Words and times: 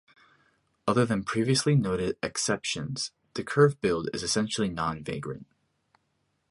Other 0.87 1.05
than 1.05 1.23
previously 1.25 1.75
noted 1.75 2.17
exceptions, 2.23 3.11
the 3.35 3.43
curve-billed 3.43 4.09
is 4.15 4.23
essentially 4.23 4.67
non-vagrant. 4.67 5.45